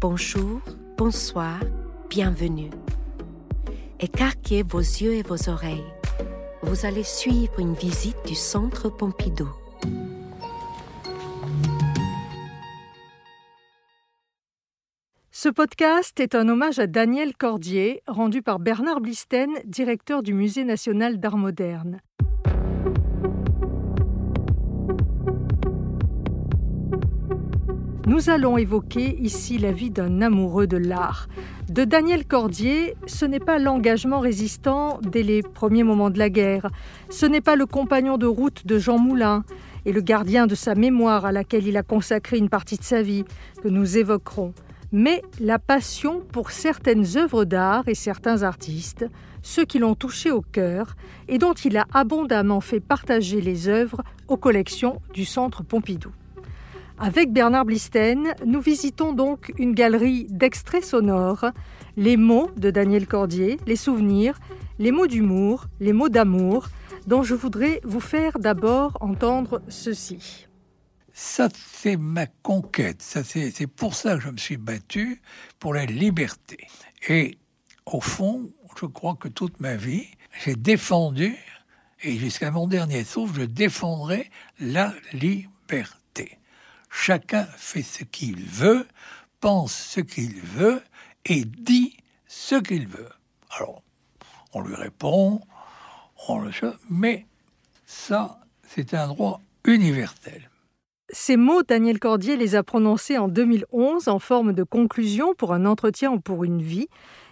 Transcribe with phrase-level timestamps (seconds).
[0.00, 0.60] Bonjour,
[0.96, 1.58] bonsoir,
[2.08, 2.70] bienvenue.
[3.98, 5.92] Écarquez vos yeux et vos oreilles.
[6.62, 9.48] Vous allez suivre une visite du Centre Pompidou.
[15.32, 20.62] Ce podcast est un hommage à Daniel Cordier, rendu par Bernard Blisten, directeur du Musée
[20.62, 22.00] national d'art moderne.
[28.08, 31.28] Nous allons évoquer ici la vie d'un amoureux de l'art.
[31.68, 36.70] De Daniel Cordier, ce n'est pas l'engagement résistant dès les premiers moments de la guerre,
[37.10, 39.44] ce n'est pas le compagnon de route de Jean Moulin
[39.84, 43.02] et le gardien de sa mémoire à laquelle il a consacré une partie de sa
[43.02, 43.26] vie
[43.62, 44.54] que nous évoquerons,
[44.90, 49.04] mais la passion pour certaines œuvres d'art et certains artistes,
[49.42, 50.96] ceux qui l'ont touché au cœur
[51.28, 56.10] et dont il a abondamment fait partager les œuvres aux collections du Centre Pompidou.
[57.00, 61.46] Avec Bernard Blisten, nous visitons donc une galerie d'extraits sonores,
[61.96, 64.40] les mots de Daniel Cordier, les souvenirs,
[64.80, 66.68] les mots d'humour, les mots d'amour,
[67.06, 70.48] dont je voudrais vous faire d'abord entendre ceci.
[71.12, 73.00] Ça, c'est ma conquête.
[73.00, 75.22] Ça, c'est pour ça que je me suis battu
[75.60, 76.66] pour la liberté.
[77.08, 77.38] Et
[77.86, 80.06] au fond, je crois que toute ma vie,
[80.44, 81.36] j'ai défendu,
[82.02, 85.48] et jusqu'à mon dernier souffle, je défendrai la liberté.
[86.90, 88.86] Chacun fait ce qu'il veut,
[89.40, 90.82] pense ce qu'il veut
[91.24, 93.10] et dit ce qu'il veut.
[93.50, 93.82] Alors,
[94.52, 95.40] on lui répond,
[96.28, 97.26] on le sait, mais
[97.86, 100.50] ça, c'est un droit universel.
[101.10, 105.64] Ces mots, Daniel Cordier les a prononcés en 2011 en forme de conclusion pour un
[105.64, 106.88] entretien ou pour une vie.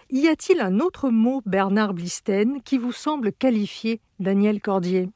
[0.09, 5.09] Y a-t-il un autre mot, Bernard Blisten, qui vous semble qualifier Daniel Cordier?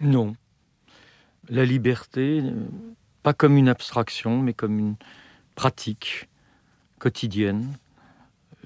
[0.00, 0.34] Non.
[1.48, 2.42] La liberté,
[3.22, 4.96] pas comme une abstraction, mais comme une
[5.54, 6.28] pratique
[6.98, 7.78] quotidienne.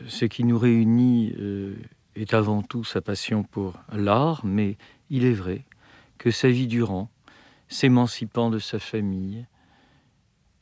[0.07, 1.77] Ce qui nous réunit euh,
[2.15, 4.77] est avant tout sa passion pour l'art, mais
[5.11, 5.65] il est vrai
[6.19, 7.11] que sa vie durant,
[7.69, 9.47] s'émancipant de sa famille,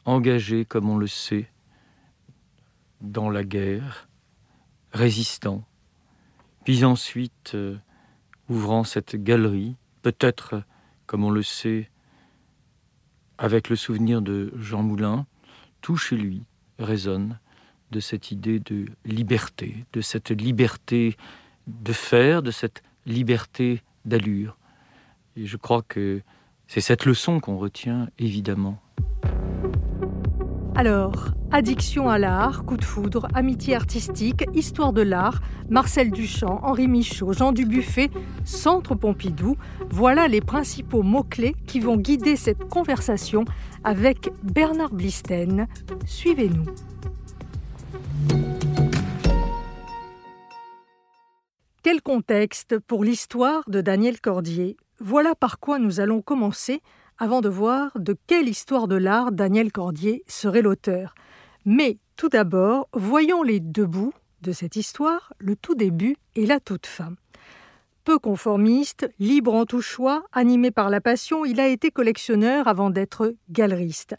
[0.04, 1.48] engagé comme on le sait
[3.00, 4.08] dans la guerre,
[4.92, 5.64] résistant,
[6.64, 7.76] puis ensuite euh,
[8.48, 10.62] ouvrant cette galerie, peut-être,
[11.06, 11.90] comme on le sait,
[13.38, 15.26] avec le souvenir de Jean Moulin,
[15.80, 16.42] tout chez lui
[16.78, 17.38] résonne
[17.90, 21.16] de cette idée de liberté, de cette liberté
[21.66, 24.56] de faire, de cette liberté d'allure.
[25.36, 26.22] Et je crois que
[26.66, 28.80] c'est cette leçon qu'on retient évidemment.
[30.76, 35.40] Alors, addiction à l'art, coup de foudre, amitié artistique, histoire de l'art,
[35.70, 38.10] Marcel Duchamp, Henri Michaud, Jean Dubuffet,
[38.44, 39.56] Centre Pompidou,
[39.90, 43.44] voilà les principaux mots-clés qui vont guider cette conversation
[43.84, 45.68] avec Bernard Blisten.
[46.06, 46.64] Suivez-nous.
[51.84, 54.76] Quel contexte pour l'histoire de Daniel Cordier?
[54.98, 56.80] Voilà par quoi nous allons commencer
[57.18, 61.14] avant de voir de quelle histoire de l'art Daniel Cordier serait l'auteur.
[61.64, 66.60] Mais tout d'abord, voyons les deux bouts de cette histoire, le tout début et la
[66.60, 67.14] toute fin.
[68.04, 72.90] Peu conformiste, libre en tout choix, animé par la passion, il a été collectionneur avant
[72.90, 74.14] d'être galeriste.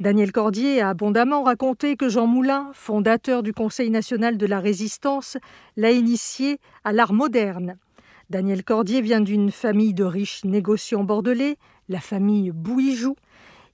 [0.00, 5.38] Daniel Cordier a abondamment raconté que Jean Moulin, fondateur du Conseil national de la résistance,
[5.76, 7.78] l'a initié à l'art moderne.
[8.28, 11.56] Daniel Cordier vient d'une famille de riches négociants bordelais,
[11.88, 13.16] la famille Bouijou,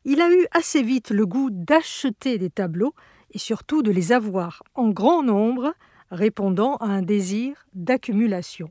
[0.04, 2.94] il a eu assez vite le goût d'acheter des tableaux
[3.32, 5.74] et surtout de les avoir en grand nombre,
[6.10, 8.70] répondant à un désir d'accumulation.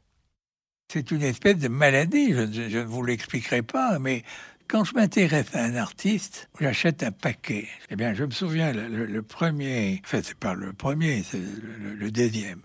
[0.92, 4.24] C'est une espèce de maladie, je, ne vous l'expliquerai pas, mais
[4.68, 7.68] quand je m'intéresse à un artiste, j'achète un paquet.
[7.90, 12.62] Eh bien, je me souviens, le, premier, enfin, c'est pas le premier, c'est le, deuxième,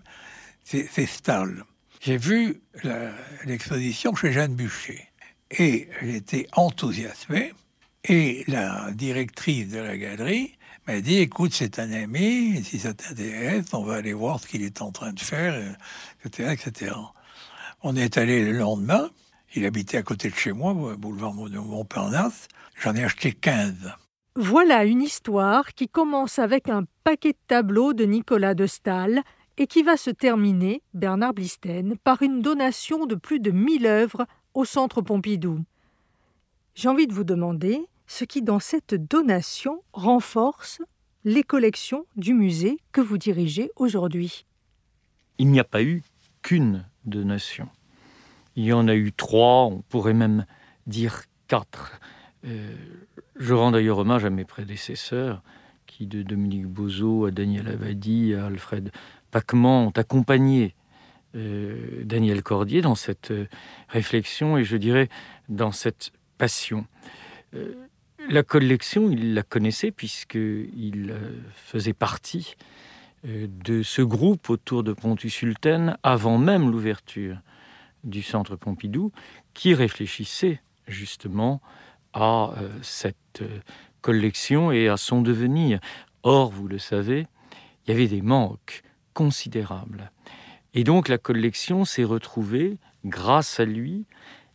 [0.63, 1.63] c'est Stahl.
[2.01, 2.61] J'ai vu
[3.45, 5.07] l'exposition chez Jeanne Bûcher.
[5.57, 7.53] Et j'étais enthousiasmé.
[8.07, 10.53] Et la directrice de la galerie
[10.87, 14.61] m'a dit, écoute, c'est un ami, si ça t'intéresse, on va aller voir ce qu'il
[14.61, 15.55] est en train de faire,
[16.23, 16.95] etc., etc.
[17.81, 19.09] On est allé le lendemain,
[19.55, 22.47] il habitait à côté de chez moi, boulevard Montparnasse,
[22.79, 23.93] j'en ai acheté 15.
[24.35, 29.23] Voilà une histoire qui commence avec un paquet de tableaux de Nicolas de Stahl
[29.57, 34.27] et qui va se terminer, Bernard Blisten, par une donation de plus de 1000 œuvres
[34.55, 35.63] au Centre Pompidou.
[36.73, 40.81] J'ai envie de vous demander ce qui, dans cette donation, renforce
[41.23, 44.45] les collections du musée que vous dirigez aujourd'hui.
[45.37, 46.03] Il n'y a pas eu
[46.41, 47.67] qu'une donation.
[48.55, 50.45] Il y en a eu trois, on pourrait même
[50.87, 51.99] dire quatre.
[52.45, 52.73] Euh,
[53.35, 55.41] je rends d'ailleurs hommage à mes prédécesseurs
[55.85, 58.91] qui, de Dominique Bozo à Daniel Avadi à Alfred
[59.31, 60.75] Pacman, ont accompagné
[61.35, 63.47] euh, Daniel Cordier dans cette euh,
[63.89, 65.09] réflexion et je dirais
[65.49, 66.85] dans cette passion.
[67.53, 67.73] Euh,
[68.29, 71.13] la collection, il la connaissait puisqu'il
[71.53, 72.55] faisait partie
[73.23, 77.37] de ce groupe autour de Pontus Sultan avant même l'ouverture
[78.03, 79.11] du centre Pompidou
[79.53, 81.61] qui réfléchissait justement
[82.13, 83.43] à cette
[84.01, 85.79] collection et à son devenir.
[86.23, 87.27] Or, vous le savez,
[87.85, 88.81] il y avait des manques
[89.13, 90.11] considérables.
[90.75, 94.05] Et donc la collection s'est retrouvée, grâce à lui,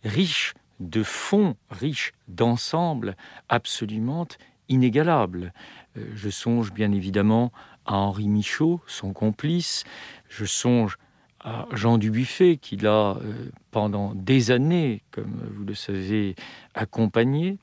[0.04, 3.16] riche de fonds, riche d'ensembles
[3.48, 4.28] absolument
[4.68, 5.52] inégalables.
[5.96, 7.52] Euh, je songe bien évidemment
[7.86, 9.84] à Henri Michaud, son complice.
[10.28, 10.98] Je songe
[11.40, 16.34] à Jean Dubuffet, qui l'a euh, pendant des années, comme vous le savez,
[16.74, 17.56] accompagné.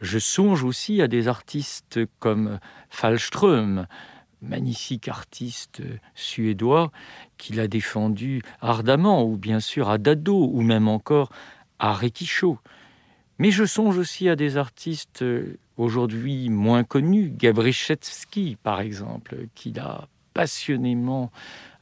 [0.00, 2.58] Je songe aussi à des artistes comme
[2.88, 3.86] Fallström,
[4.42, 5.82] magnifique artiste
[6.14, 6.90] suédois
[7.38, 11.30] qu'il a défendu ardemment, ou bien sûr à Dado, ou même encore
[11.78, 12.58] à Rekicho.
[13.38, 15.24] Mais je songe aussi à des artistes
[15.76, 21.30] aujourd'hui moins connus, Gabrichevski par exemple, qu'il a passionnément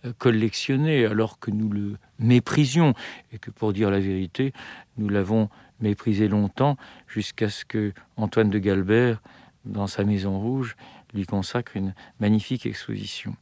[0.05, 2.95] euh, collectionné alors que nous le méprisions
[3.33, 4.53] et que pour dire la vérité,
[4.97, 5.49] nous l'avons
[5.81, 6.77] méprisé longtemps
[7.07, 9.23] jusqu'à ce que Antoine de Galbert,
[9.65, 10.77] dans sa Maison Rouge,
[11.15, 13.37] lui consacre une magnifique exposition.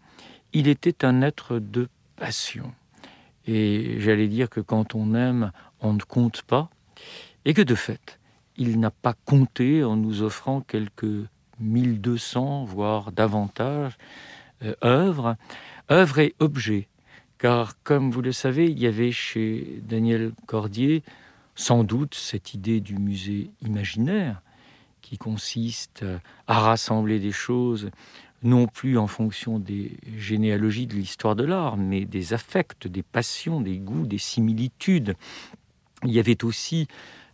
[0.53, 2.73] Il était un être de passion.
[3.47, 6.71] Et j'allais dire que quand on aime, on ne compte pas.
[7.45, 8.19] Et que de fait,
[8.57, 11.29] il n'a pas compté en nous offrant quelques
[11.61, 13.97] 1200, voire davantage,
[14.63, 15.37] euh, œuvres,
[15.91, 16.89] œuvres et objets.
[17.39, 21.03] Car comme vous le savez, il y avait chez Daniel Cordier
[21.55, 24.43] sans doute cette idée du musée imaginaire,
[25.09, 26.05] qui consiste
[26.47, 27.91] à rassembler des choses
[28.43, 33.63] non plus en fonction des généalogies de l'histoire de l'art, mais des affects, des passions,
[33.63, 35.15] des goûts, des similitudes.
[36.05, 36.89] Il y avait aussi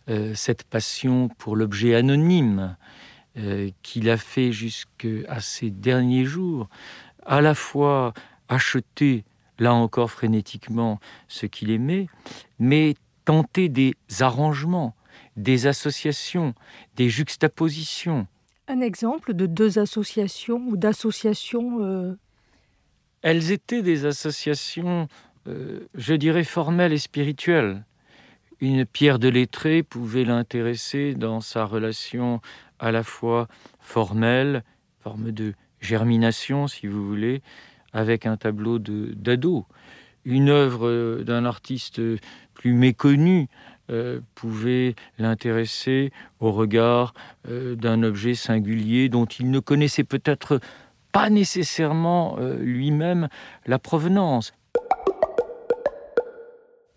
[0.09, 2.77] euh, cette passion pour l'objet anonyme
[3.37, 6.69] euh, qu'il a fait jusqu'à ses derniers jours,
[7.25, 8.13] à la fois
[8.47, 9.25] acheter,
[9.59, 12.07] là encore frénétiquement, ce qu'il aimait,
[12.57, 12.95] mais
[13.25, 14.95] tenter des arrangements,
[15.35, 16.53] des associations,
[16.95, 18.27] des juxtapositions.
[18.67, 22.17] Un exemple de deux associations ou d'associations euh,
[23.21, 25.07] Elles étaient des associations,
[25.47, 27.83] euh, je dirais, formelles et spirituelles.
[28.61, 32.41] Une pierre de lettré pouvait l'intéresser dans sa relation
[32.79, 33.47] à la fois
[33.79, 34.63] formelle,
[35.01, 37.41] forme de germination, si vous voulez,
[37.93, 39.65] avec un tableau d'ado.
[40.23, 42.01] Une œuvre d'un artiste
[42.53, 43.47] plus méconnu
[43.91, 47.13] euh, pouvait l'intéresser au regard
[47.47, 50.59] euh, d'un objet singulier dont il ne connaissait peut-être
[51.11, 53.27] pas nécessairement euh, lui-même
[53.67, 54.53] la provenance.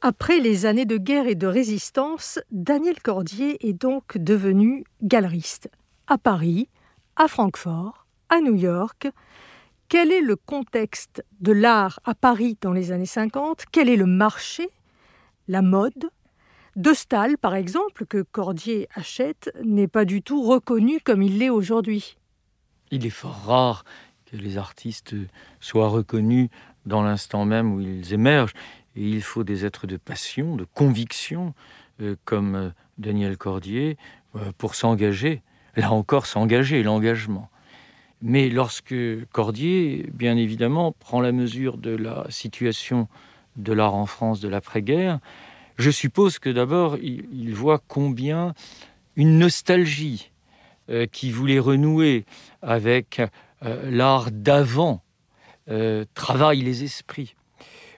[0.00, 5.70] Après les années de guerre et de résistance, Daniel Cordier est donc devenu galeriste.
[6.06, 6.68] À Paris,
[7.16, 9.08] à Francfort, à New York.
[9.88, 14.06] Quel est le contexte de l'art à Paris dans les années 50 Quel est le
[14.06, 14.68] marché?
[15.48, 16.10] La mode?
[16.78, 21.50] De Stahl, par exemple, que Cordier achète, n'est pas du tout reconnu comme il l'est
[21.50, 22.16] aujourd'hui.
[22.92, 23.84] Il est fort rare
[24.30, 25.16] que les artistes
[25.58, 26.50] soient reconnus
[26.86, 28.54] dans l'instant même où ils émergent.
[28.94, 31.52] Et il faut des êtres de passion, de conviction,
[32.00, 33.96] euh, comme euh, Daniel Cordier,
[34.36, 35.42] euh, pour s'engager.
[35.74, 37.50] Là encore, s'engager, l'engagement.
[38.22, 38.94] Mais lorsque
[39.32, 43.08] Cordier, bien évidemment, prend la mesure de la situation
[43.56, 45.18] de l'art en France de l'après-guerre,
[45.78, 48.52] je suppose que d'abord, il, voit combien
[49.16, 50.32] une nostalgie
[50.90, 52.24] euh, qui voulait renouer
[52.62, 53.22] avec
[53.64, 55.02] euh, l'art d'avant
[55.70, 57.36] euh, travaille les esprits.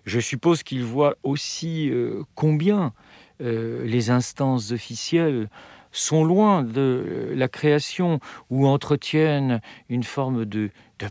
[0.05, 1.93] Je suppose qu'il voit aussi
[2.35, 2.95] combien
[3.39, 5.51] les instances officielles
[5.93, 8.19] sont loin de la création
[8.49, 9.61] ou entretiennent
[9.91, 10.71] une forme de,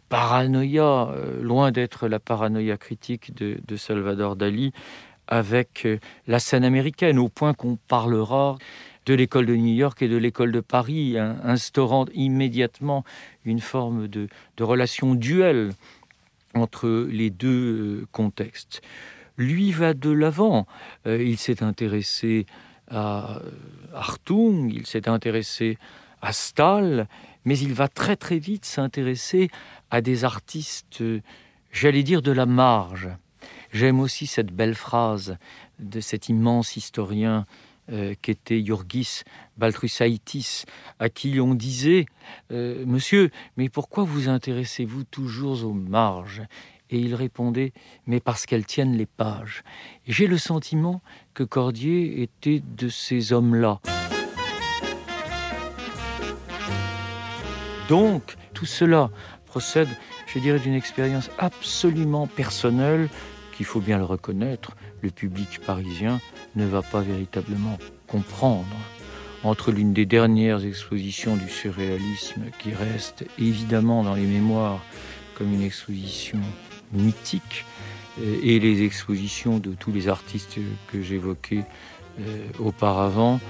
[0.10, 4.74] paranoïa, loin d'être la paranoïa critique de Salvador Dali,
[5.30, 8.58] avec euh, la scène américaine, au point qu'on parlera
[9.06, 13.06] de l'école de New York et de l'école de Paris, instaurant immédiatement
[13.46, 14.28] une forme de,
[14.60, 15.72] relation duel
[16.54, 18.82] entre les deux euh, contextes.
[19.38, 20.68] Lui va de l'avant.
[21.08, 22.46] Euh, il s'est intéressé
[22.92, 23.40] à
[23.94, 25.78] Hartung, il s'est intéressé
[26.22, 27.08] à Stahl,
[27.46, 29.50] mais il va très très vite s'intéresser
[29.92, 31.04] à des artistes,
[31.72, 33.10] j'allais dire, de la marge.
[33.72, 35.38] J'aime aussi cette belle phrase
[35.80, 37.46] de cet immense historien
[37.92, 39.22] euh, qu'était Yorgis
[39.58, 40.66] Baltrusaitis,
[41.00, 42.06] à qui on disait
[42.52, 46.44] euh, Monsieur, mais pourquoi vous intéressez-vous toujours aux marges?
[46.92, 47.74] Et il répondait
[48.08, 49.64] Mais parce qu'elles tiennent les pages.
[50.08, 51.02] J'ai le sentiment
[51.34, 53.80] que Cordier était de ces hommes-là.
[57.88, 59.10] Donc, tout cela
[59.46, 59.90] procède,
[60.28, 63.10] je dirais, d'une expérience absolument personnelle
[63.60, 66.22] qu'il faut bien le reconnaître, le public parisien
[66.56, 68.74] ne va pas véritablement comprendre.
[69.44, 74.82] Entre l'une des dernières expositions du surréalisme qui reste évidemment dans les mémoires
[75.36, 76.40] comme une exposition
[76.94, 77.66] mythique
[78.22, 81.66] euh, et les expositions de tous les artistes que j'évoquais
[82.22, 83.42] euh, auparavant,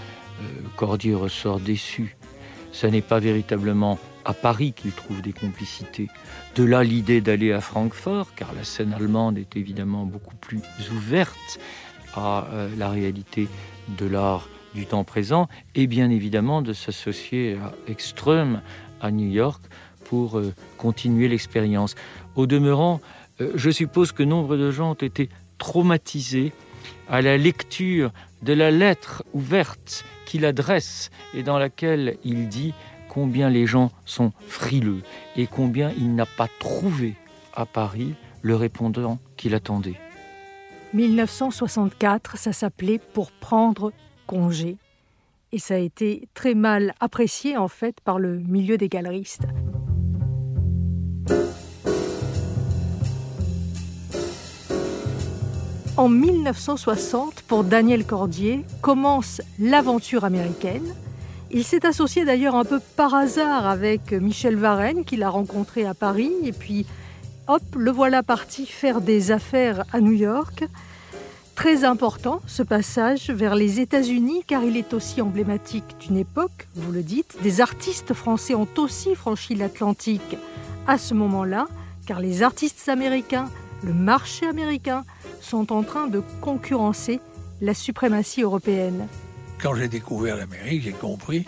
[0.41, 2.17] euh, Cordier ressort déçu.
[2.71, 6.07] Ce n'est pas véritablement à Paris qu'il trouve des complicités.
[6.55, 10.61] De là l'idée d'aller à Francfort, car la scène allemande est évidemment beaucoup plus
[10.91, 11.59] ouverte
[12.15, 13.47] à euh, la réalité
[13.97, 18.61] de l'art du temps présent, et bien évidemment de s'associer à Ekström
[19.01, 19.61] à New York
[20.05, 21.95] pour euh, continuer l'expérience.
[22.35, 23.01] Au demeurant,
[23.41, 26.51] euh, je suppose que nombre de gens ont été traumatisés
[27.07, 28.11] à la lecture
[28.41, 32.73] de la lettre ouverte qu'il adresse et dans laquelle il dit
[33.09, 35.01] combien les gens sont frileux
[35.35, 37.15] et combien il n'a pas trouvé
[37.53, 39.99] à Paris le répondant qu'il attendait.
[40.93, 43.91] 1964, ça s'appelait Pour prendre
[44.25, 44.77] congé.
[45.51, 49.47] Et ça a été très mal apprécié en fait par le milieu des galeristes.
[55.97, 60.95] En 1960, pour Daniel Cordier, commence l'aventure américaine
[61.51, 65.93] il s'est associé d'ailleurs un peu par hasard avec Michel Varenne, qu'il a rencontré à
[65.93, 66.85] Paris, et puis
[67.47, 70.65] hop, le voilà parti faire des affaires à New York.
[71.55, 76.91] Très important ce passage vers les États-Unis, car il est aussi emblématique d'une époque, vous
[76.91, 77.37] le dites.
[77.41, 80.37] Des artistes français ont aussi franchi l'Atlantique
[80.87, 81.67] à ce moment-là,
[82.05, 83.49] car les artistes américains,
[83.83, 85.03] le marché américain,
[85.41, 87.19] sont en train de concurrencer
[87.61, 89.07] la suprématie européenne.
[89.61, 91.45] Quand j'ai découvert l'Amérique, j'ai compris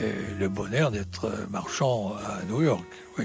[0.00, 2.84] euh, le bonheur d'être marchand à New York.
[3.18, 3.24] Euh,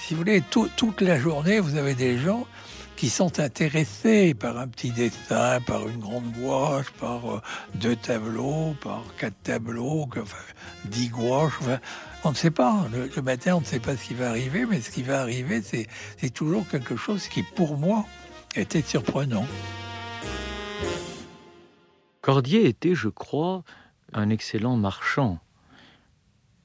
[0.00, 2.46] si vous voulez, toute la journée, vous avez des gens
[2.94, 7.42] qui sont intéressés par un petit dessin, par une grande gouache, par euh,
[7.74, 10.08] deux tableaux, par quatre tableaux,
[10.84, 11.58] dix gouaches.
[12.22, 12.86] on ne sait pas.
[12.92, 15.62] Le, matin, on ne sait pas ce qui va arriver, mais ce qui va arriver,
[15.62, 18.06] c'est toujours quelque chose qui, pour moi,
[18.54, 19.46] était surprenant.
[22.24, 23.64] Cordier était, je crois,
[24.14, 25.40] un excellent marchand.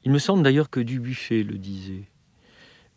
[0.06, 2.04] Il me semble d'ailleurs que Dubuffet le disait.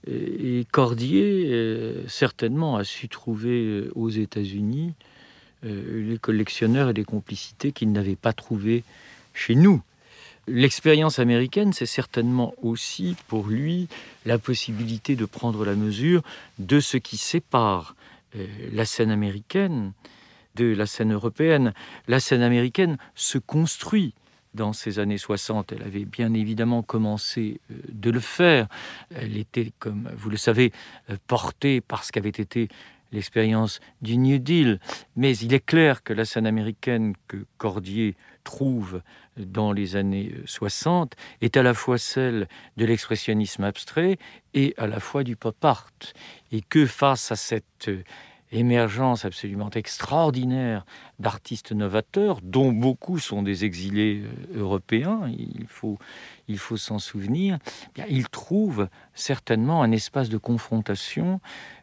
[0.06, 4.94] Et Cordier, euh, certainement, a su trouver euh, aux États-Unis
[5.64, 8.84] euh, les collectionneurs et les complicités qu'il n'avait pas trouvées
[9.34, 9.82] chez nous.
[10.46, 13.88] L'expérience américaine, c'est certainement aussi pour lui
[14.24, 16.22] la possibilité de prendre la mesure
[16.60, 17.96] de ce qui sépare
[18.72, 19.92] la scène américaine
[20.54, 21.72] de la scène européenne.
[22.08, 24.14] La scène américaine se construit
[24.54, 25.72] dans ces années 60.
[25.72, 28.68] Elle avait bien évidemment commencé euh, de le faire.
[29.14, 30.72] Elle était, comme vous le savez,
[31.10, 32.68] euh, portée par ce qu'avait été
[33.12, 34.80] l'expérience du New Deal.
[35.16, 39.02] Mais il est clair que la scène américaine que Cordier trouve
[39.36, 44.18] dans les années 60 est à la fois celle de l'expressionnisme abstrait
[44.54, 45.90] et à la fois du pop art.
[46.50, 47.90] Et que face à cette
[48.52, 50.84] émergence absolument extraordinaire
[51.18, 55.98] d'artistes novateurs, dont beaucoup sont des exilés euh, européens, il faut,
[56.48, 57.58] il s'en souvenir,
[57.96, 61.40] eh il trouve certainement un espace de confrontation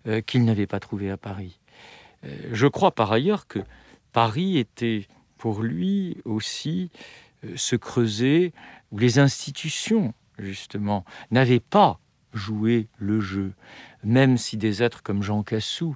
[0.07, 1.59] euh, qu'il n'avait pas trouvé à Paris.
[2.23, 3.59] Euh, je crois par ailleurs que
[4.13, 5.07] Paris était
[5.37, 6.91] pour lui aussi
[7.55, 8.51] se creuser
[8.91, 11.99] où les institutions, justement, n'avaient pas
[12.33, 13.53] joué le jeu,
[14.03, 15.95] même si des êtres comme Jean Cassou,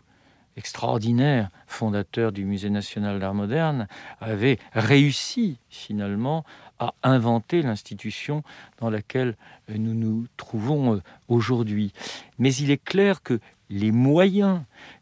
[0.58, 3.88] extraordinaire, fondateur du Musée national d'art moderne,
[4.20, 6.44] avait réussi finalement
[6.80, 8.44] à inventer l'institution
[8.80, 9.36] dans laquelle
[9.70, 11.94] nous nous trouvons euh, aujourd'hui.
[12.40, 14.62] Mais il est clair que les moyens,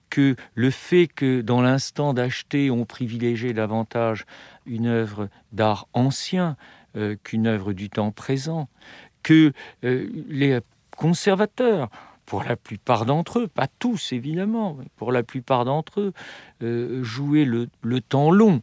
[0.10, 4.26] que le fait que dans l'instant d'acheter, on privilégiait davantage
[4.66, 6.58] une œuvre d'art ancien
[6.96, 8.68] euh, qu'une œuvre du temps présent,
[9.24, 9.54] que
[9.84, 10.60] euh, les
[10.96, 11.90] conservateurs
[12.32, 16.14] pour la plupart d'entre eux, pas tous évidemment, mais pour la plupart d'entre eux,
[16.64, 17.68] euh, jouer le,
[18.00, 18.62] temps long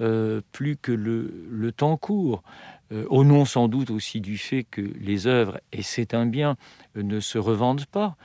[0.00, 2.42] euh, plus que le, temps court,
[2.92, 6.56] euh, au nom sans doute aussi du fait que les œuvres, et c'est un bien,
[6.94, 8.16] ne se revendent pas,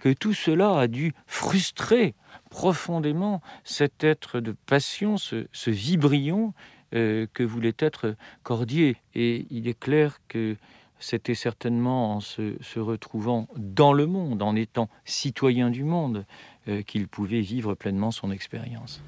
[0.00, 2.16] que tout cela a dû frustrer
[2.50, 6.54] profondément cet être de passion, ce, ce vibrion
[6.90, 8.96] que voulait être Cordier.
[9.14, 10.56] Et il est clair que
[11.00, 16.24] c'était certainement en se, retrouvant dans le monde, en étant citoyen du monde,
[16.68, 19.02] euh, qu'il pouvait vivre pleinement son expérience.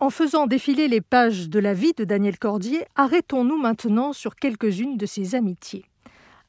[0.00, 4.96] En faisant défiler les pages de la vie de Daniel Cordier, arrêtons-nous maintenant sur quelques-unes
[4.96, 5.86] de ses amitiés.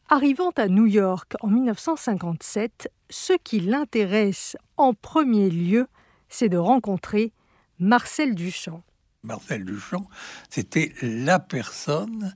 [0.10, 5.88] Arrivant à New York en 1957, ce qui l'intéresse en premier lieu,
[6.30, 7.32] c'est de rencontrer
[7.80, 8.84] Marcel Duchamp.
[9.24, 10.08] Marcel Duchamp,
[10.50, 12.36] c'était la personne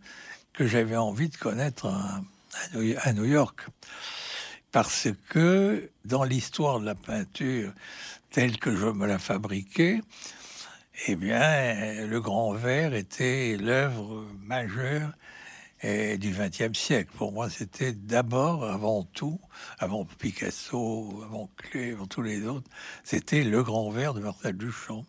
[0.53, 2.21] que j'avais envie de connaître à,
[3.13, 3.61] New York.
[4.71, 7.73] Parce que dans l'histoire de la peinture
[8.29, 10.01] telle que je me la fabriquais,
[11.07, 15.11] eh bien, le grand verre était l'œuvre majeure
[15.83, 17.11] du XXe siècle.
[17.17, 19.39] Pour moi, c'était d'abord, avant tout,
[19.79, 22.69] avant Picasso, avant Klee, avant tous les autres,
[23.03, 25.05] c'était le grand verre de Marcel Duchamp,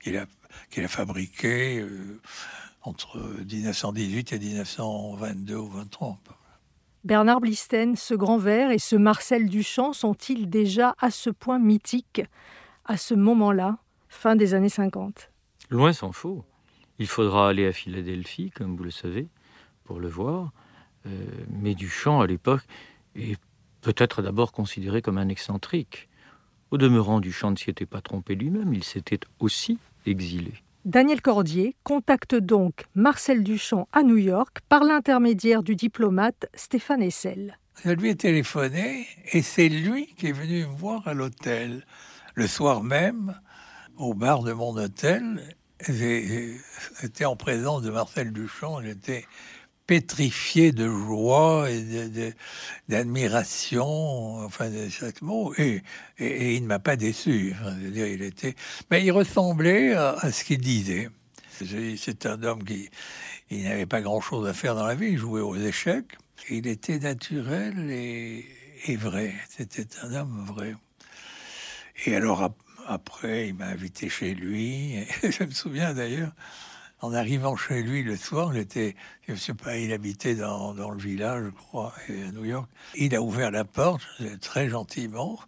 [0.00, 0.26] qu'il a
[0.70, 2.20] qu'il a fabriqué euh,
[2.82, 6.18] entre 1918 et 1922 ou 23.
[7.04, 12.22] Bernard Blisten, ce grand verre et ce Marcel Duchamp sont-ils déjà à ce point mythiques
[12.84, 13.78] à ce moment-là,
[14.08, 15.30] fin des années 50
[15.70, 16.44] Loin s'en faut.
[16.98, 19.28] Il faudra aller à Philadelphie, comme vous le savez,
[19.84, 20.52] pour le voir.
[21.06, 22.62] Euh, mais Duchamp, à l'époque,
[23.14, 23.38] est
[23.82, 26.08] peut-être d'abord considéré comme un excentrique.
[26.70, 29.78] Au demeurant, Duchamp ne s'y était pas trompé lui-même, il s'était aussi
[30.84, 37.58] Daniel Cordier contacte donc Marcel Duchamp à New York par l'intermédiaire du diplomate Stéphane Essel.
[37.84, 41.84] Je lui ai téléphoné et c'est lui qui est venu me voir à l'hôtel.
[42.34, 43.38] Le soir même,
[43.96, 45.42] au bar de mon hôtel,
[45.86, 49.26] j'étais en présence de Marcel Duchamp, j'étais
[49.88, 51.82] pétrifié de joie et
[52.88, 55.82] d'admiration, enfin de chaque mot, et,
[56.18, 57.54] et, il ne m'a pas déçu.
[57.82, 58.54] il était,
[58.90, 61.08] mais il ressemblait à, ce qu'il disait.
[61.96, 62.88] C'est un homme qui
[63.50, 66.18] il n'avait pas grand-chose à faire dans la vie, il jouait aux échecs.
[66.50, 68.44] Il était naturel et,
[68.86, 69.34] et vrai.
[69.48, 70.76] C'était un homme vrai.
[72.04, 72.54] Et alors
[72.86, 74.96] après, il m'a invité chez lui.
[75.22, 76.32] je me souviens d'ailleurs,
[77.00, 78.96] en arrivant chez lui le soir, j'étais,
[79.28, 82.68] je sais pas, il habitait dans, le village, je crois, à New York.
[82.96, 84.02] Il a ouvert la porte
[84.40, 85.38] très gentiment.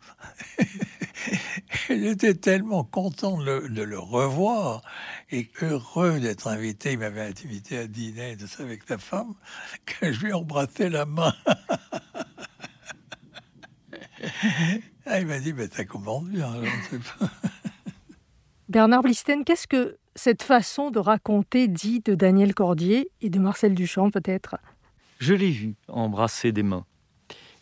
[1.88, 4.82] J'étais tellement content de le, revoir
[5.30, 6.92] et heureux d'être invité.
[6.92, 9.34] Il m'avait invité à dîner de ça avec ta femme
[9.84, 11.34] que je lui ai embrassé la main.
[15.06, 16.54] ah, il m'a dit, ben, ça commence bien.
[18.68, 23.74] Bernard Blisten, qu'est-ce que cette façon de raconter dit de Daniel Cordier et de Marcel
[23.74, 24.56] Duchamp peut-être?
[25.18, 26.84] Je l'ai vu embrasser des mains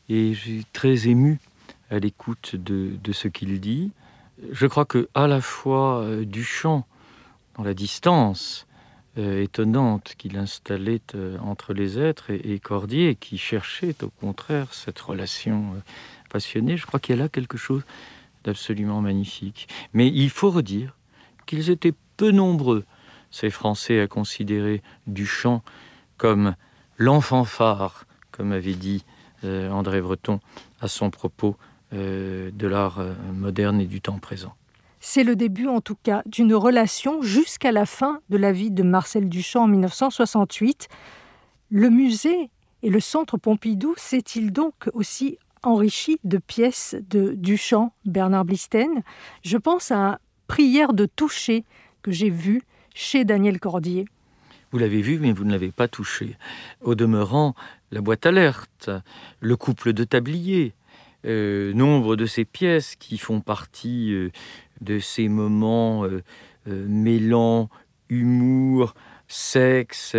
[0.09, 1.39] et je suis très ému
[1.89, 3.93] à l'écoute de, ce qu'il dit.
[4.51, 6.85] Je crois que à la fois euh, Duchamp,
[7.57, 8.67] dans la distance
[9.19, 14.99] euh, étonnante qu'il installait euh, entre les êtres, et, Cordier, qui cherchait au contraire cette
[14.99, 15.81] relation
[16.29, 17.85] passionnée, je crois qu'il y a là quelque chose
[18.43, 19.69] d'absolument magnifique.
[19.93, 20.97] Mais il faut redire
[21.47, 22.85] qu'ils étaient peu nombreux,
[23.31, 25.63] ces Français, à considérer Duchamp
[26.19, 26.55] comme
[26.99, 29.05] l'enfant phare, comme avait dit
[29.45, 30.41] euh, André Breton
[30.83, 31.57] à son propos
[31.95, 34.53] euh, de l'art euh, moderne et du temps présent.
[35.01, 38.83] C'est le début, en tout cas, d'une relation jusqu'à la fin de la vie de
[38.83, 40.89] Marcel Duchamp en 1968.
[41.71, 42.51] Le musée
[42.83, 49.03] et le centre Pompidou s'est-il donc aussi enrichi de pièces de Duchamp, Bernard Blisten?
[49.45, 51.65] Je pense à Prière de toucher
[52.11, 52.63] j'ai vu
[52.95, 54.07] chez Daniel Cordier.
[54.71, 56.37] Vous l'avez vu, mais vous ne l'avez pas touché.
[56.83, 57.55] Au demeurant,
[57.91, 58.91] la boîte alerte,
[59.41, 60.75] le couple de tabliers,
[61.27, 64.31] euh, nombre de ces pièces qui font partie euh,
[64.81, 66.23] de ces moments euh,
[66.67, 67.69] mêlant
[68.09, 68.95] humour,
[69.27, 70.15] sexe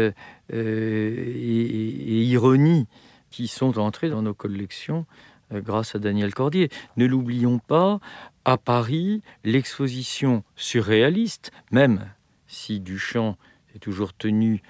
[0.51, 2.87] et, ironie
[3.29, 5.05] qui sont entrés dans nos collections
[5.51, 6.69] grâce à Daniel Cordier.
[6.97, 7.99] Ne l'oublions pas,
[8.45, 12.09] à Paris, l'exposition surréaliste, même
[12.47, 13.37] si Duchamp
[13.75, 14.61] est toujours tenu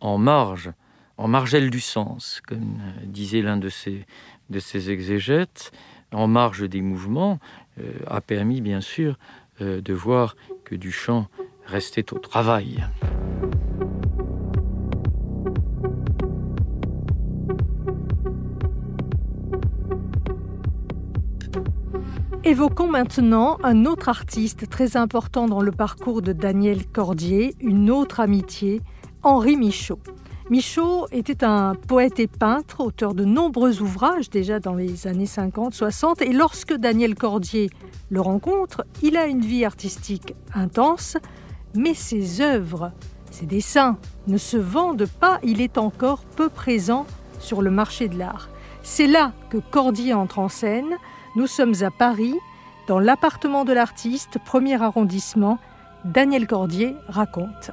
[0.00, 0.72] en marge,
[1.16, 5.72] en margelle du sens, comme disait l'un de ses, exégètes,
[6.12, 7.38] en marge des mouvements,
[7.80, 9.18] euh, a permis bien sûr
[9.60, 11.28] euh, de voir que Duchamp
[11.66, 12.84] restait au travail.
[22.48, 28.20] Évoquons maintenant un autre artiste très important dans le parcours de Daniel Cordier, une autre
[28.20, 28.80] amitié,
[29.22, 29.98] Henri Michaud.
[30.48, 36.22] Michaud était un poète et peintre, auteur de nombreux ouvrages déjà dans les années 50-60,
[36.22, 37.68] et lorsque Daniel Cordier
[38.08, 41.18] le rencontre, il a une vie artistique intense,
[41.76, 42.92] mais ses œuvres,
[43.30, 47.04] ses dessins ne se vendent pas, il est encore peu présent
[47.40, 48.48] sur le marché de l'art.
[48.82, 50.96] C'est là que Cordier entre en scène.
[51.38, 52.34] Nous sommes à Paris,
[52.88, 55.60] dans l'appartement de l'artiste, premier arrondissement.
[56.04, 57.70] Daniel Cordier raconte.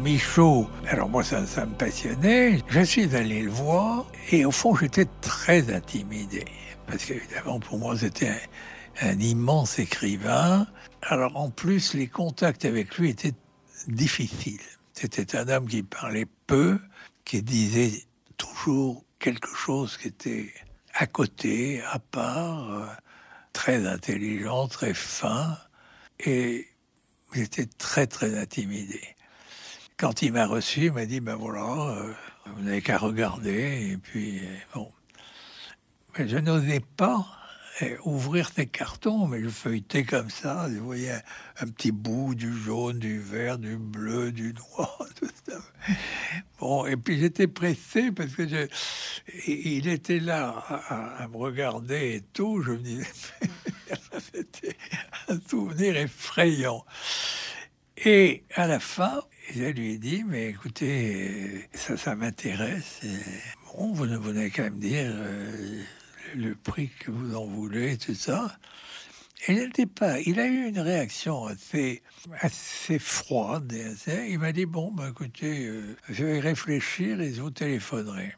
[0.00, 5.06] Michaud, alors moi ça, me passionnait, je suis allé le voir et au fond j'étais
[5.20, 6.44] très intimidé
[6.88, 8.32] parce qu'évidemment pour moi c'était
[9.00, 10.66] un, immense écrivain.
[11.02, 13.34] Alors en plus les contacts avec lui étaient
[13.86, 14.58] difficiles.
[14.92, 16.80] C'était un homme qui parlait peu,
[17.24, 17.92] qui disait
[18.36, 20.52] toujours quelque chose qui était
[20.94, 22.86] à côté, à part, euh,
[23.52, 25.56] très intelligent, très fin,
[26.18, 26.66] et
[27.32, 29.00] j'étais très très intimidé.
[29.96, 32.12] Quand il m'a reçu, il m'a dit, ben voilà, euh,
[32.46, 34.92] vous n'avez qu'à regarder, et puis euh, bon.
[36.18, 37.24] Mais je n'osais pas
[38.04, 41.18] ouvrir ces cartons, mais je feuilletais comme ça, je voyais
[41.60, 45.58] un, petit bout du jaune, du vert, du bleu, du noir, tout ça.
[46.58, 48.66] Bon, et puis j'étais pressé parce que je,
[49.46, 50.64] il était là
[51.18, 53.06] à, me regarder et tout, je me disais,
[54.32, 54.76] c'était
[55.28, 56.84] un souvenir effrayant.
[58.04, 59.22] Et à la fin,
[59.54, 63.00] je lui ai dit, mais écoutez, ça, ça m'intéresse.
[63.66, 65.82] Bon, vous, vous n'avez qu'à me dire euh,
[66.34, 68.56] le prix que vous en voulez, tout ça.
[69.48, 70.20] Il n'était pas.
[70.20, 72.02] Il a eu une réaction assez,
[72.40, 73.72] assez froide.
[74.28, 78.34] il m'a dit bon, bah, écoutez, euh, je vais réfléchir et je vous téléphonerai.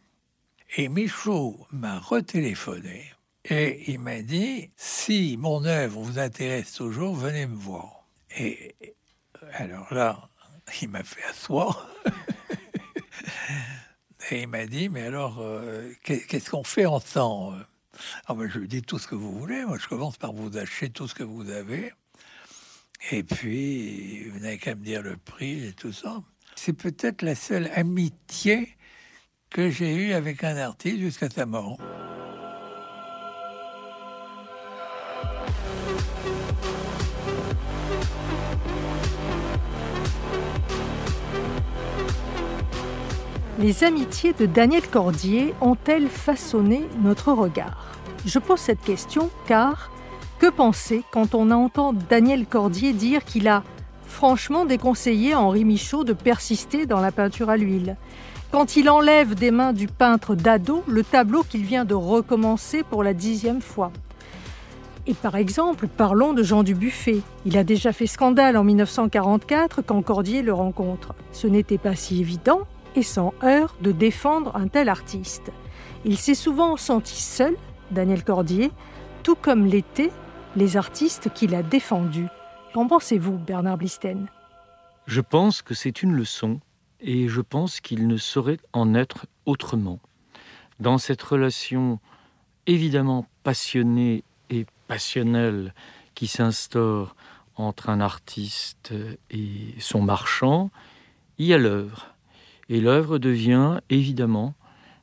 [0.76, 3.12] Et Michaud m'a retéléphoné
[3.44, 8.07] et il m'a dit si mon œuvre vous intéresse toujours, venez me voir.
[8.38, 8.74] Et
[9.52, 10.28] alors là,
[10.80, 11.88] il m'a fait asseoir.
[14.30, 17.66] Et il m'a dit, mais alors, euh, qu'est-ce qu'on fait ensemble?
[18.26, 19.64] Ah Je lui dis tout ce que vous voulez.
[19.64, 21.92] Moi, je commence par vous acheter tout ce que vous avez.
[23.11, 26.22] Et puis, vous n'avez qu'à me dire le prix et tout ça.
[26.57, 28.76] C'est peut-être la seule amitié
[29.50, 31.78] que j'ai eue avec un artiste jusqu'à sa mort.
[43.60, 47.86] Les amitiés de Daniel Cordier ont-elles façonné notre regard?
[48.26, 49.92] Je pose cette question car
[50.40, 53.62] que penser quand on entend Daniel Cordier dire qu'il a
[54.06, 57.96] franchement déconseillé Henri Michaud de persister dans la peinture à l'huile?
[58.50, 63.04] Quand il enlève des mains du peintre Dado le tableau qu'il vient de recommencer pour
[63.04, 63.92] la dixième fois.
[65.06, 67.20] Et par exemple, parlons de Jean Dubuffet.
[67.46, 71.14] Il a déjà fait scandale en 1944 quand Cordier le rencontre.
[71.30, 72.62] Ce n'était pas si évident
[72.94, 75.52] et sans heurts de défendre un tel artiste.
[76.04, 77.57] Il s'est souvent senti seul,
[77.90, 78.70] Daniel Cordier,
[79.22, 80.12] tout comme l'étaient
[80.57, 82.28] les artistes qu'il a défendus.
[82.72, 84.26] Qu'en pensez-vous, Bernard Blisten?
[85.07, 86.61] Je pense que c'est une leçon
[87.00, 90.00] et je pense qu'il ne saurait en être autrement.
[90.80, 92.00] Dans cette relation
[92.66, 95.74] évidemment passionnée et passionnelle
[96.14, 97.14] qui s'instaure
[97.57, 98.92] entre un artiste
[99.30, 100.70] et son marchand,
[101.38, 102.13] il y a l'œuvre.
[102.68, 104.55] Et l'œuvre devient évidemment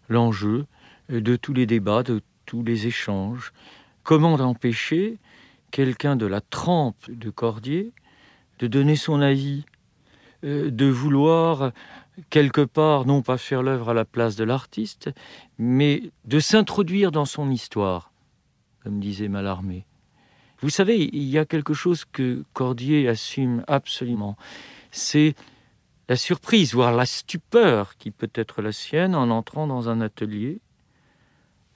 [0.10, 0.65] l'enjeu
[1.10, 3.54] de tous les débats, de tous les échanges.
[4.04, 5.17] Comment empêcher
[5.71, 7.93] quelqu'un de la trempe de Cordier
[8.62, 9.65] de donner son avis,
[10.43, 11.71] euh, de vouloir
[12.30, 15.10] quelque part non pas faire l'œuvre à la place de l'artiste,
[15.58, 18.12] mais de s'introduire dans son histoire,
[18.84, 19.86] comme disait Mallarmé.
[20.60, 24.38] Vous savez, il y a quelque chose que Cordier assume absolument,
[24.91, 25.34] c'est
[26.12, 30.60] la surprise, voire la stupeur qui peut être la sienne en entrant dans un atelier,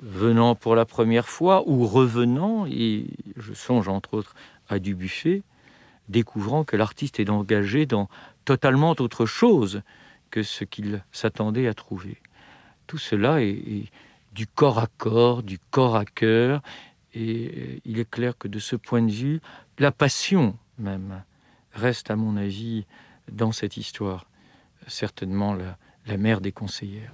[0.02, 3.06] venant pour la première fois ou revenant, et
[3.38, 4.36] je songe entre autres
[4.68, 5.42] à Dubuffet,
[6.10, 8.10] découvrant que l'artiste est engagé dans
[8.44, 9.84] totalement autre chose
[10.32, 12.18] que ce qu'il s'attendait à trouver.
[12.88, 13.86] Tout cela est,
[14.34, 16.62] du corps à corps, du corps à cœur,
[17.14, 19.40] et il est clair que de ce point de vue,
[19.80, 21.24] la passion même
[21.72, 22.86] reste, à mon avis,
[23.32, 24.30] dans cette histoire,
[24.88, 27.12] certainement la, la mère des conseillères.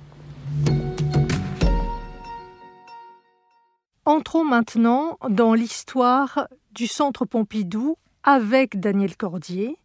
[4.06, 9.78] Entrons maintenant dans l'histoire du Centre Pompidou avec Daniel Cordier.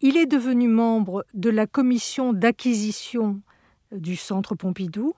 [0.00, 3.40] Il est devenu membre de la commission d'acquisition
[3.92, 5.14] du Centre Pompidou.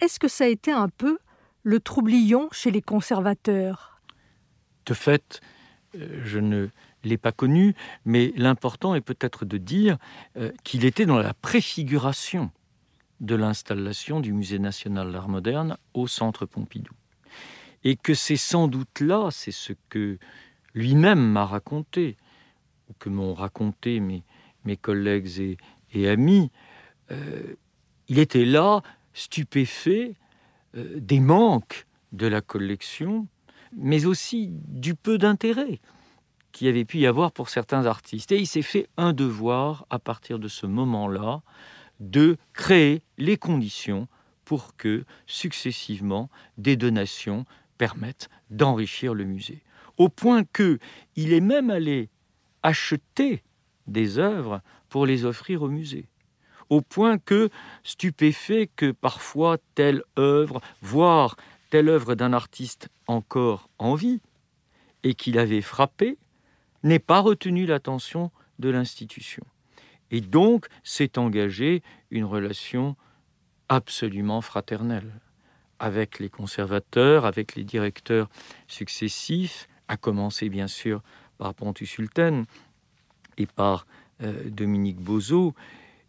[0.00, 1.18] Est-ce que ça a été un peu
[1.62, 4.00] le troublion chez les conservateurs?
[4.86, 5.40] De fait,
[5.94, 6.68] euh, je ne
[7.04, 9.98] l'ai pas connu, mais l'important est peut-être de dire
[10.36, 12.50] euh, qu'il était dans la préfiguration
[13.20, 16.92] de l'installation du Musée national d'art moderne au Centre Pompidou.
[17.84, 20.18] Et que c'est sans doute là, c'est ce que
[20.74, 22.16] lui-même m'a raconté,
[22.88, 24.24] ou que m'ont raconté mes,
[24.64, 25.56] mes collègues
[25.92, 26.50] et, amis,
[27.10, 27.54] euh,
[28.08, 28.82] il était là,
[29.12, 30.14] stupéfait
[30.76, 33.26] euh, des manques de la collection,
[33.76, 35.80] mais aussi du peu d'intérêt
[36.58, 38.32] qu'il avait pu y avoir pour certains artistes.
[38.32, 41.42] Et il s'est fait un devoir, à partir de ce moment-là,
[42.00, 44.08] de créer les conditions
[44.44, 47.44] pour que, successivement, des donations
[47.76, 49.62] permettent d'enrichir le musée.
[49.98, 50.80] Au point que
[51.14, 52.08] il est même allé
[52.64, 53.44] acheter
[53.86, 56.08] des œuvres pour les offrir au musée.
[56.70, 57.50] Au point que,
[57.84, 61.36] stupéfait que parfois telle œuvre, voire
[61.70, 64.20] telle œuvre d'un artiste encore en vie,
[65.04, 66.18] et qu'il avait frappé,
[66.82, 69.44] n'ait pas retenu l'attention de l'institution.
[70.10, 72.96] Et donc s'est engagée une relation
[73.68, 75.12] absolument fraternelle
[75.78, 78.28] avec les conservateurs, avec les directeurs
[78.66, 81.02] successifs, à commencer bien sûr
[81.38, 82.44] par Pontus Sultan
[83.36, 83.86] et par
[84.22, 85.54] euh, Dominique Bozo.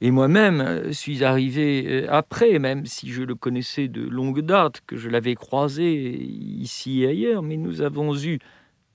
[0.01, 4.81] Et moi-même euh, suis arrivé euh, après, même si je le connaissais de longue date,
[4.87, 8.39] que je l'avais croisé ici et ailleurs, mais nous avons eu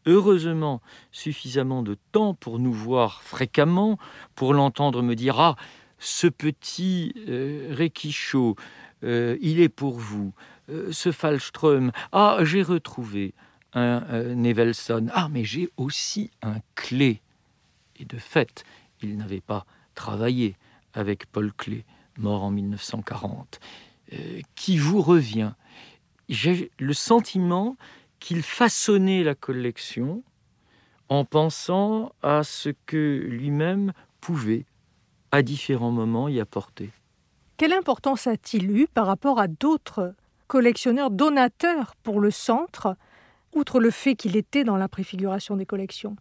[0.07, 0.81] heureusement
[1.13, 3.99] suffisamment de temps pour nous voir fréquemment,
[4.35, 5.57] pour l'entendre me dire Ah,
[5.99, 7.75] ce petit euh,
[9.41, 10.33] il est pour vous.
[10.91, 13.35] ce Falström, ah, j'ai retrouvé
[13.75, 14.01] un
[14.35, 15.09] Nevelson.
[15.13, 17.21] Ah, mais j'ai aussi un clé.
[17.99, 18.65] Et de fait,
[19.03, 20.57] il n'avait pas travaillé
[20.95, 21.85] avec Paul Clé,
[22.19, 23.61] mort en 1940,
[24.13, 25.53] euh, qui vous revient?
[26.29, 27.77] J'ai le sentiment
[28.25, 30.23] qu'il façonnait la collection
[31.11, 34.65] en pensant à ce que lui-même pouvait,
[35.31, 36.91] à différents moments, y apporter.
[37.59, 40.15] Quelle importance a-t-il eu par rapport à d'autres
[40.47, 42.97] collectionneurs donateurs pour le centre,
[43.53, 46.17] outre le fait qu'il était dans la préfiguration des collections?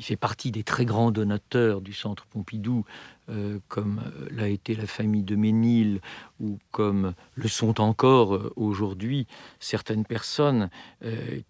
[0.00, 2.86] Il fait partie des très grands donateurs du Centre Pompidou,
[3.28, 6.00] euh, comme euh, l'a été la famille de Ménil,
[6.40, 9.26] ou comme le sont encore euh, aujourd'hui
[9.58, 10.70] certaines personnes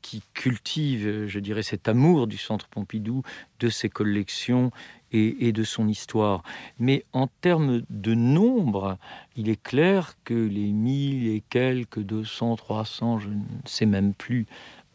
[0.02, 3.22] qui cultivent, je dirais, cet amour du Centre Pompidou,
[3.60, 4.72] de ses collections
[5.12, 6.42] et, de son histoire.
[6.78, 8.98] Mais en termes de nombre,
[9.36, 14.46] il est clair que les mille et quelques 200, 300, je ne sais même plus,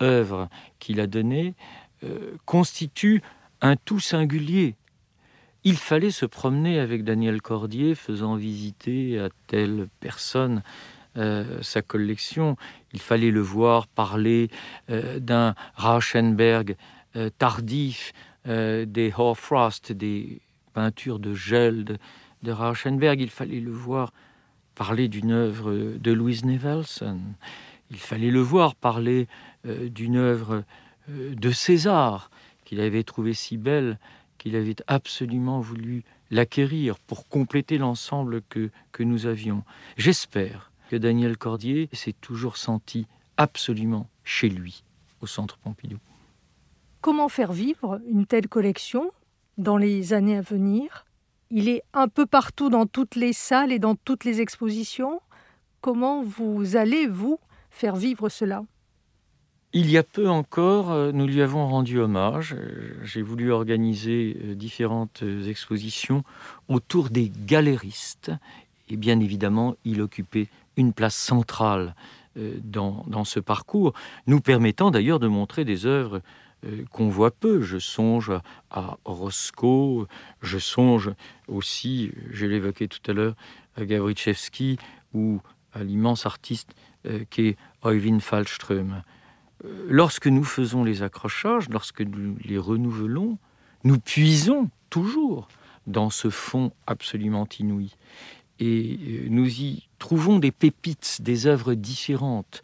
[0.01, 1.53] œuvres qu'il a données,
[2.45, 3.21] constituent
[3.65, 4.75] un tout singulier.
[5.63, 10.61] Il fallait se promener avec Daniel Cordier, faisant visiter à telle personne
[11.17, 12.57] euh, sa collection.
[12.93, 14.49] Il fallait le voir parler
[14.91, 16.75] euh, d'un Rauschenberg
[17.15, 18.13] euh, tardif,
[18.47, 20.39] des Hoarfrost, des
[20.73, 21.97] peintures de gel de,
[22.43, 23.19] de, Rauschenberg.
[23.19, 24.13] Il fallait le voir
[24.75, 27.19] parler d'une œuvre de Louise Nevelson.
[27.89, 29.27] Il fallait le voir parler
[29.63, 30.63] d'une œuvre
[31.07, 32.29] de César
[32.65, 33.97] qu'il avait trouvé si belle
[34.37, 39.63] qu'il avait absolument voulu l'acquérir pour compléter l'ensemble que, que nous avions.
[39.97, 44.83] J'espère que Daniel Cordier s'est toujours senti absolument chez lui
[45.21, 45.97] au Centre Pompidou.
[47.01, 49.11] Comment faire vivre une telle collection
[49.57, 51.05] dans les années à venir?
[51.51, 55.21] Il est un peu partout dans toutes les salles et dans toutes les expositions.
[55.81, 58.63] Comment vous allez, vous, faire vivre cela?
[59.75, 62.55] Il y a peu encore, euh, nous lui avons rendu hommage.
[62.57, 66.23] Euh, j'ai voulu organiser euh, différentes expositions
[66.69, 68.31] autour des galéristes.
[68.89, 71.93] Et bien évidemment, il occupait une place centrale
[72.65, 73.93] dans, ce parcours,
[74.27, 76.21] nous permettant d'ailleurs de montrer des œuvres
[76.91, 77.61] qu'on voit peu.
[77.61, 78.31] Je songe
[78.69, 80.05] à Roscoe,
[80.41, 81.13] je songe
[81.47, 83.35] aussi, je l'évoquais tout à l'heure,
[83.77, 84.77] à Gawritschewski
[85.13, 85.39] ou
[85.73, 86.75] à l'immense artiste
[87.29, 89.01] qu'est Oyvind Falström
[89.87, 93.37] lorsque nous faisons les accrochages, lorsque nous les renouvelons,
[93.83, 95.47] nous puisons toujours
[95.87, 97.91] dans ce fond absolument inouï.
[98.59, 102.63] Et euh, nous y trouvons des pépites, des œuvres différentes.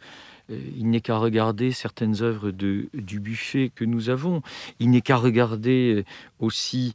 [0.50, 4.42] Euh, il n'est qu'à regarder certaines œuvres de, du buffet que nous avons.
[4.80, 6.04] Il n'est qu'à regarder euh,
[6.40, 6.94] aussi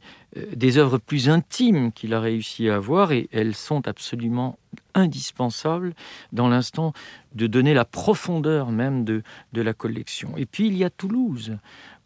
[0.54, 4.58] des œuvres plus intimes qu'il a réussi à avoir et elles sont absolument
[4.98, 5.94] indispensables
[6.32, 6.92] dans l'instant
[7.34, 10.36] de donner la profondeur même de, de la collection.
[10.36, 11.56] Et puis il y a Toulouse,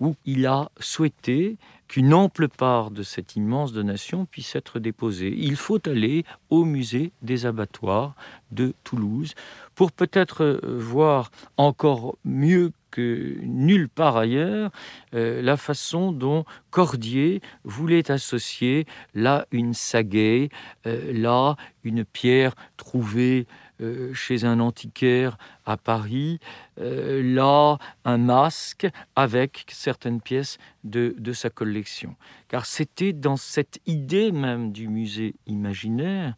[0.00, 1.56] où il a souhaité
[1.88, 5.34] qu'une ample part de cette immense donation puisse être déposée.
[5.36, 8.14] Il faut aller au musée des abattoirs
[8.50, 9.34] de Toulouse
[9.74, 14.70] pour peut-être euh, voir encore mieux que nulle part ailleurs
[15.14, 20.50] euh, la façon dont Cordier voulait associer là une sagaie,
[20.86, 23.48] euh, là une pierre trouvée
[23.80, 26.38] euh, chez un antiquaire à Paris,
[26.76, 32.14] là un masque avec certaines pièces de, de sa collection.
[32.48, 36.34] Car c'était dans cette idée même du musée imaginaire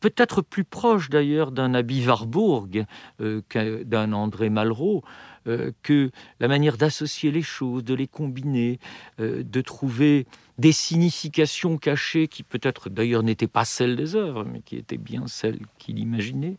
[0.00, 2.84] peut-être plus proche d'ailleurs d'un Abby Warburg
[3.20, 3.42] euh,
[3.84, 5.02] d'un André Malraux,
[5.46, 8.78] euh, que la manière d'associer les choses, de les combiner,
[9.20, 10.26] euh, de trouver
[10.58, 15.26] des significations cachées qui peut-être d'ailleurs n'étaient pas celles des œuvres, mais qui étaient bien
[15.26, 16.56] celles qu'il imaginait.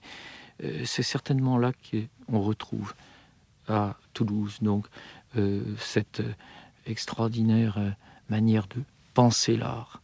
[0.86, 2.96] C'est certainement là qu'on retrouve
[3.68, 4.88] à Toulouse donc
[5.78, 6.24] cette
[6.88, 7.96] extraordinaire
[8.30, 8.82] manière de
[9.14, 10.02] penser l'art.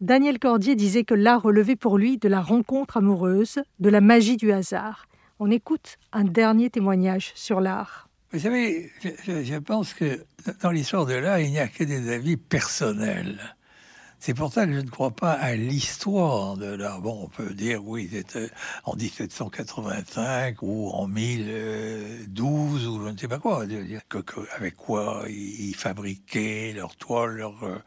[0.00, 4.36] Daniel Cordier disait que l'art relevait pour lui de la rencontre amoureuse, de la magie
[4.36, 5.07] du hasard.
[5.40, 8.08] On écoute un dernier témoignage sur l'art.
[8.32, 10.24] Vous savez, je, pense que
[10.62, 13.38] dans l'histoire de l'art, il n'y a que des avis personnels.
[14.18, 17.00] C'est pour ça que je ne crois pas à l'histoire de l'art.
[17.00, 18.50] Bon, on peut dire, oui, c'était
[18.82, 23.64] en 1785 ou en 1012 ou je ne sais pas quoi.
[24.56, 27.78] avec quoi ils fabriquaient leurs toiles, leurs, euh,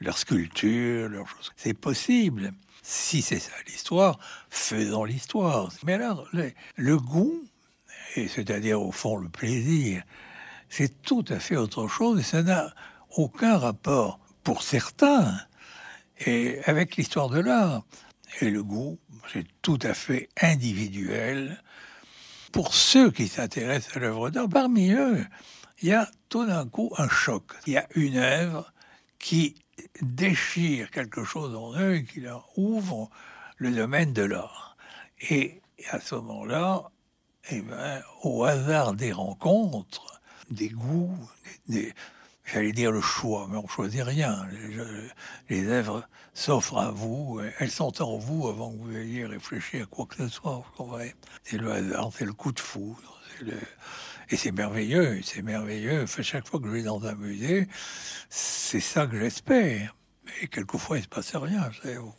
[0.00, 1.52] leurs sculptures, leurs choses.
[1.56, 2.52] C'est possible.
[2.88, 4.16] Si c'est ça l'histoire,
[4.48, 5.72] faisons l'histoire.
[5.82, 6.24] Mais alors,
[6.76, 7.42] le, goût,
[8.14, 10.04] c'est-à-dire au fond le plaisir,
[10.68, 12.72] c'est tout à fait autre chose et ça n'a
[13.16, 15.36] aucun rapport, pour certains,
[16.26, 17.82] et avec l'histoire de l'art.
[18.40, 19.00] Et le goût,
[19.32, 21.60] c'est tout à fait individuel.
[22.52, 25.26] Pour ceux qui s'intéressent à l'œuvre d'art, parmi eux,
[25.82, 27.50] il y a tout d'un coup un choc.
[27.66, 28.72] Il y a une œuvre
[29.18, 29.56] qui
[30.02, 33.10] déchire quelque chose en eux et qui leur ouvre
[33.56, 34.76] le domaine de l'art.
[35.30, 35.60] Et
[35.90, 36.90] à ce moment-là,
[37.50, 41.16] eh ben, au hasard des rencontres, des goûts,
[42.44, 44.46] j'allais dire le choix, mais on choisit rien.
[45.48, 49.86] Les, œuvres s'offrent à vous, elles sont en vous avant que vous ayez réfléchi à
[49.86, 50.64] quoi que ce soit.
[51.44, 53.20] C'est le hasard, c'est le coup de foudre.
[54.30, 56.04] Et c'est merveilleux, c'est merveilleux.
[56.06, 57.68] chaque fois que je vais dans un musée,
[58.28, 59.94] c'est ça que j'espère.
[60.24, 61.70] Mais quelquefois, il ne se passe rien.
[62.00, 62.12] Vous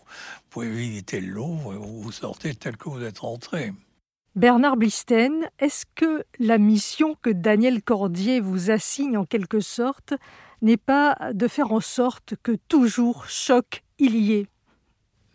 [0.49, 3.73] pouvez visiter le Louvre et vous sortez tel que vous êtes rentré.
[4.35, 10.13] Bernard Blisten, est-ce que la mission que Daniel Cordier vous assigne en quelque sorte
[10.61, 14.47] n'est pas de faire en sorte que toujours choc il y ait?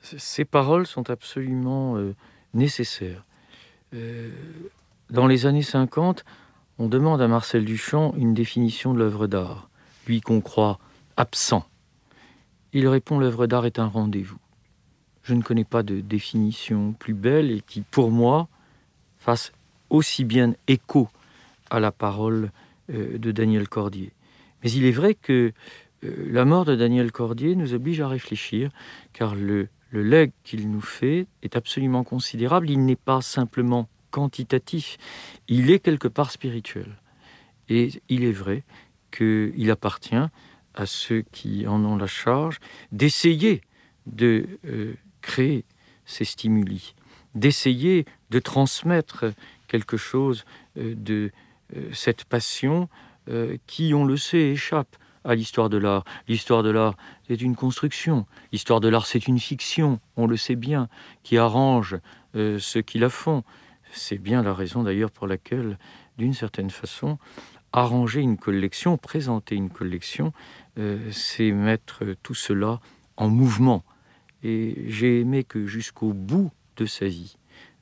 [0.00, 2.14] Ces paroles sont absolument euh,
[2.54, 3.24] nécessaires.
[3.92, 4.30] Euh,
[5.10, 6.24] dans les années 50,
[6.78, 9.68] on demande à Marcel Duchamp une définition de l'œuvre d'art,
[10.06, 10.78] lui qu'on croit
[11.16, 11.64] absent.
[12.72, 14.38] Il répond l'œuvre d'art est un rendez-vous.
[15.22, 18.48] Je ne connais pas de définition plus belle et qui, pour moi,
[19.18, 19.52] fasse
[19.90, 21.08] aussi bien écho
[21.70, 22.50] à la parole
[22.90, 24.12] euh, de Daniel Cordier.
[24.62, 25.52] Mais il est vrai que
[26.04, 28.70] euh, la mort de Daniel Cordier nous oblige à réfléchir,
[29.12, 32.70] car le, le legs qu'il nous fait est absolument considérable.
[32.70, 34.98] Il n'est pas simplement quantitatif,
[35.48, 36.86] il est quelque part spirituel.
[37.68, 38.62] Et il est vrai
[39.10, 40.28] qu'il appartient
[40.74, 42.58] à ceux qui en ont la charge
[42.92, 43.62] d'essayer
[44.06, 45.64] de euh, créer
[46.04, 46.94] ces stimuli,
[47.34, 49.26] d'essayer de transmettre
[49.68, 50.44] quelque chose
[50.78, 51.30] euh, de
[51.76, 52.88] euh, cette passion
[53.68, 56.02] qui, on le sait, échappe à l'histoire de l'art.
[56.26, 56.96] L'histoire de l'art,
[57.28, 58.26] c'est une construction.
[58.50, 60.88] L'histoire de l'art, c'est une fiction, on le sait bien,
[61.22, 61.98] qui arrange
[62.34, 63.44] ceux qui la font.
[63.92, 65.78] C'est bien la raison d'ailleurs pour laquelle,
[66.18, 67.18] d'une certaine façon,
[67.72, 70.32] arranger une collection, présenter une collection,
[71.10, 72.80] c'est mettre tout cela
[73.16, 73.84] en mouvement.
[74.42, 77.36] Et j'ai aimé que jusqu'au bout de sa vie,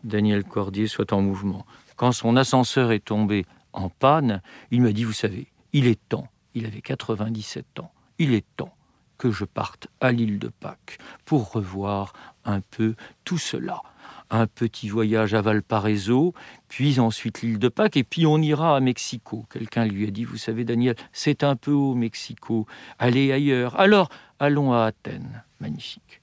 [0.04, 1.64] Daniel Cordier soit en mouvement.
[1.96, 6.28] Quand son ascenseur est tombé en panne, il m'a dit, vous savez, il est temps,
[6.54, 8.74] il avait 97 ans, il est temps
[9.16, 12.12] que je parte à l'île de Pâques pour revoir
[12.44, 12.94] un peu
[13.24, 13.82] tout cela.
[14.30, 16.34] Un petit voyage à Valparaiso,
[16.68, 19.44] puis ensuite l'île de Pâques, et puis on ira à Mexico.
[19.52, 22.66] Quelqu'un lui a dit, vous savez Daniel, c'est un peu haut Mexico,
[22.98, 23.78] allez ailleurs.
[23.80, 25.42] Alors, allons à Athènes.
[25.60, 26.19] Magnifique.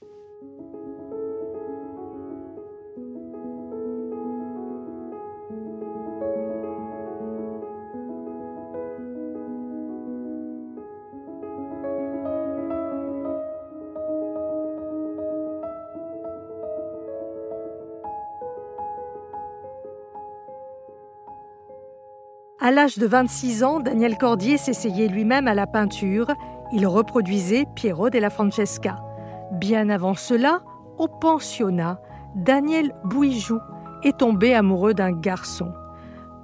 [22.78, 26.28] L'âge de 26 ans, Daniel Cordier s'essayait lui-même à la peinture.
[26.72, 29.02] Il reproduisait Piero della Francesca.
[29.50, 30.62] Bien avant cela,
[30.96, 32.00] au pensionnat,
[32.36, 33.58] Daniel Bouijou
[34.04, 35.72] est tombé amoureux d'un garçon.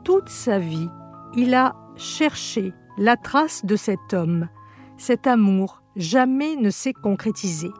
[0.02, 0.88] toute sa vie,
[1.36, 4.48] il a cherché la trace de cet homme.
[4.96, 7.70] Cet amour jamais ne s'est concrétisé.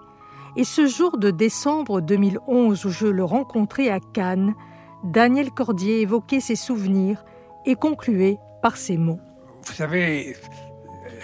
[0.55, 4.55] Et ce jour de décembre 2011 où je le rencontrais à Cannes,
[5.02, 7.24] Daniel Cordier évoquait ses souvenirs
[7.66, 9.20] et concluait par ces mots.
[9.64, 10.36] Vous savez,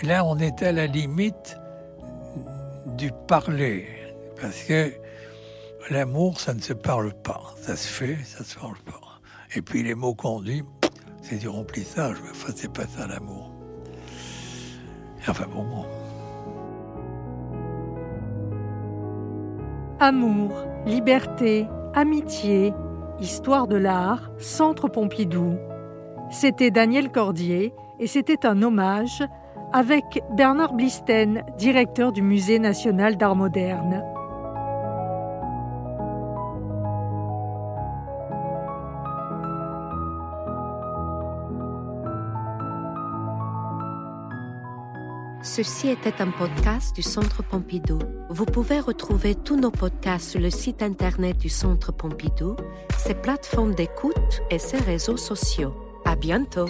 [0.03, 1.57] là on est à la limite
[2.97, 3.87] du parler,
[4.41, 4.93] parce que
[5.91, 9.01] l'amour, ça ne se parle pas, ça se fait, ça se parle pas.
[9.55, 10.63] Et puis les mots qu'on dit,
[11.23, 13.53] c'est du remplissage, enfin c'est pas ça l'amour.
[15.29, 15.85] Enfin bon.
[19.99, 20.53] Amour,
[20.87, 22.73] liberté, amitié,
[23.21, 25.59] histoire de l'art, Centre Pompidou.
[26.31, 29.23] C'était Daniel Cordier et c'était un hommage
[29.73, 34.05] avec Bernard Blisten, directeur du Musée national d'art moderne.
[45.43, 47.99] Ceci était un podcast du Centre Pompidou.
[48.29, 52.55] Vous pouvez retrouver tous nos podcasts sur le site internet du Centre Pompidou,
[52.97, 55.90] ses plateformes d'écoute et ses réseaux sociaux.
[56.05, 56.67] À bientôt.